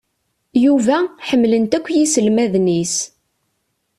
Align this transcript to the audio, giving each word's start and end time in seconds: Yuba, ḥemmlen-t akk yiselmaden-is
Yuba, 0.63 0.97
ḥemmlen-t 1.27 1.77
akk 1.77 1.87
yiselmaden-is 1.91 2.95